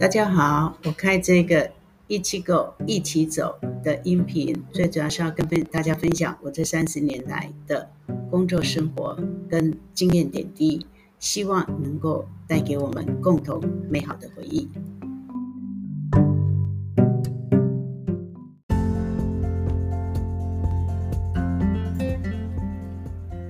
[0.00, 1.68] 大家好，我开这个
[2.06, 7.90] 一起 Go 一起走的音频，最主要是要跟大家分享我这三十年来的
[8.30, 9.18] 工作生活
[9.50, 10.86] 跟经验点滴，
[11.18, 13.60] 希望能够带给我们共同
[13.90, 14.68] 美好的回忆。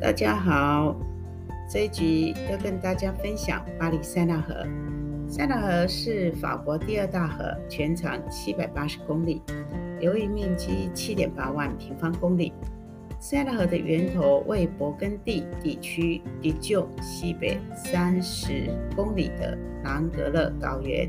[0.01, 0.97] 大家好，
[1.71, 4.67] 这一集要跟大家分享巴黎塞纳河。
[5.31, 9.43] 塞纳河是法国第二大河，全长七百八十公里，
[10.01, 12.51] 流域面积七点八万平方公里。
[13.21, 21.07] 塞纳河的源头为勃艮第地区迪就西北三十公里的朗格勒高原，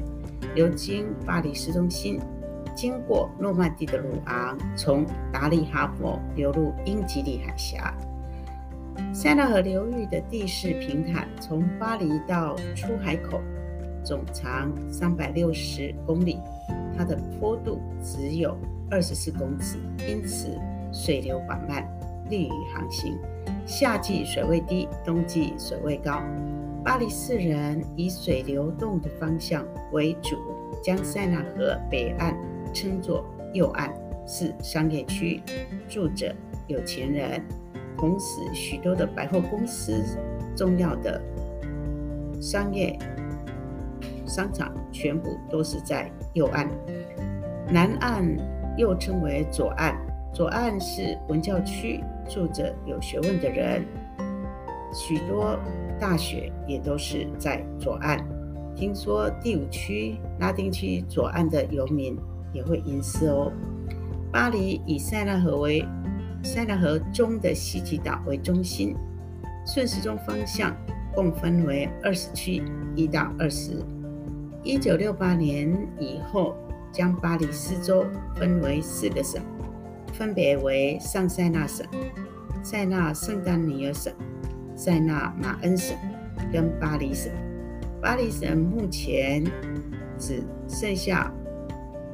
[0.53, 2.19] 流经巴黎市中心，
[2.75, 7.95] 经过诺曼底的鲁昂，从达利哈佛流入英吉利海峡。
[9.13, 13.41] 塞纳河流域的地势平坦，从巴黎到出海口。
[14.03, 16.39] 总长三百六十公里，
[16.97, 18.57] 它的坡度只有
[18.89, 20.47] 二十四公尺，因此
[20.91, 21.87] 水流缓慢，
[22.29, 23.17] 利于航行。
[23.65, 26.21] 夏季水位低，冬季水位高。
[26.83, 30.37] 巴黎市人以水流动的方向为主，
[30.81, 32.35] 将塞纳河北岸
[32.73, 33.93] 称作右岸，
[34.25, 35.41] 是商业区，
[35.87, 36.33] 住着
[36.67, 37.43] 有钱人，
[37.97, 40.01] 同时许多的百货公司、
[40.55, 41.21] 重要的
[42.41, 42.97] 商业。
[44.29, 46.69] 商场全部都是在右岸，
[47.69, 48.23] 南岸
[48.77, 49.97] 又称为左岸。
[50.31, 53.83] 左岸是文教区，住着有学问的人，
[54.93, 55.59] 许多
[55.99, 58.23] 大学也都是在左岸。
[58.75, 62.17] 听说第五区拉丁区左岸的游民
[62.53, 63.51] 也会吟诗哦。
[64.31, 65.83] 巴黎以塞纳河为
[66.43, 68.95] 塞纳河中的西极岛为中心，
[69.65, 70.73] 顺时钟方向
[71.13, 72.63] 共分为二十区，
[72.95, 73.83] 一到二十。
[74.61, 76.53] 一九六八年以后，
[76.91, 79.41] 将巴黎四周分为四个省，
[80.13, 81.87] 分别为上塞纳省、
[82.61, 84.13] 塞纳圣丹尼尔省、
[84.75, 85.95] 塞纳马恩省
[86.51, 87.31] 跟巴黎省。
[88.01, 89.43] 巴黎省目前
[90.17, 91.33] 只剩下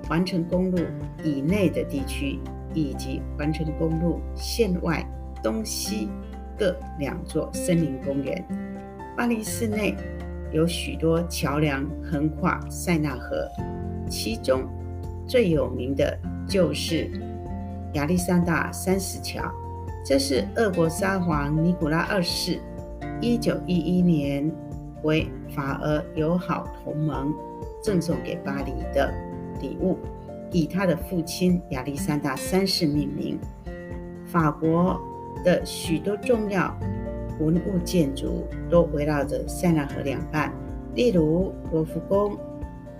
[0.07, 0.77] 环城公路
[1.23, 2.39] 以内的地区，
[2.75, 5.03] 以及环城公路线外
[5.41, 6.09] 东西
[6.59, 8.45] 各两座森林公园。
[9.17, 9.95] 巴黎市内。
[10.51, 13.47] 有许多桥梁横跨塞纳河，
[14.09, 14.63] 其中
[15.27, 16.17] 最有名的
[16.47, 17.09] 就是
[17.93, 19.43] 亚历山大三世桥。
[20.05, 22.59] 这是俄国沙皇尼古拉二世
[23.19, 24.51] 一九一一年
[25.01, 27.33] 为法俄友好同盟
[27.81, 29.11] 赠送给巴黎的
[29.61, 29.97] 礼物，
[30.51, 33.39] 以他的父亲亚历山大三世命名。
[34.25, 34.99] 法国
[35.43, 36.75] 的许多重要
[37.39, 40.51] 文物建筑都围绕着塞纳河两岸，
[40.93, 42.37] 例如罗浮宫、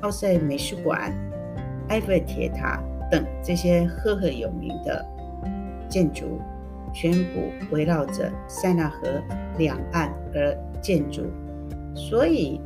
[0.01, 1.13] 奥赛美术馆、
[1.89, 2.81] 埃菲尔铁塔
[3.11, 5.05] 等这些赫赫有名的
[5.87, 6.39] 建筑，
[6.93, 9.21] 全部围绕着塞纳河
[9.57, 11.23] 两岸而建筑。
[11.95, 12.59] 所以，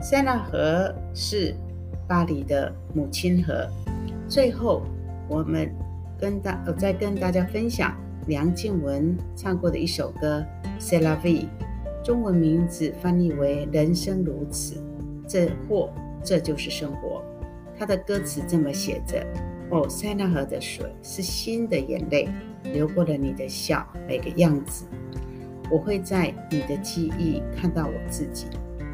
[0.00, 1.54] 塞纳河是
[2.06, 3.68] 巴黎的母亲河。
[4.28, 4.82] 最后，
[5.28, 5.68] 我们
[6.16, 7.92] 跟大我再跟大家分享
[8.28, 10.44] 梁静文唱过的一首歌。
[10.78, 11.46] c e l a vie，
[12.04, 14.80] 中文名字翻译为“人生如此”，
[15.26, 15.90] 这或
[16.22, 17.24] 这就是生活。
[17.76, 19.26] 他的歌词这么写着
[19.72, 22.28] ：“哦，塞纳河的水是心的眼泪，
[22.62, 24.84] 流过了你的笑每个样子。
[25.70, 28.46] 我会在你的记忆看到我自己，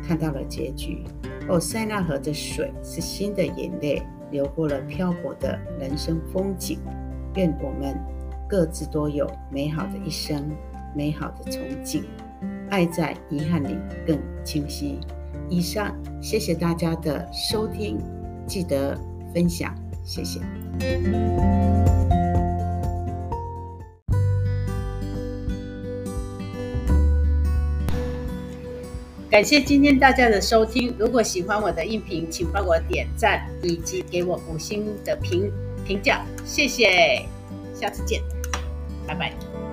[0.07, 1.05] 看到了结局。
[1.49, 6.79] 哦，塞纳河的水是心的眼泪，流过了漂泊的人生风景。
[7.37, 7.95] 愿我们
[8.49, 10.51] 各自都有美好的一生。”
[10.97, 12.05] 美好的憧憬，
[12.71, 15.01] 爱在遗憾里更清晰。
[15.49, 17.99] 以上，谢谢大家的收听，
[18.47, 18.97] 记得
[19.35, 20.39] 分享，谢谢。
[29.29, 30.95] 感谢今天大家的收听。
[30.97, 35.51] 如果喜欢我的音频，请帮我点赞以及给我五星的评
[35.85, 37.27] 评价，谢谢。
[37.75, 38.23] 下次见，
[39.07, 39.64] 拜拜。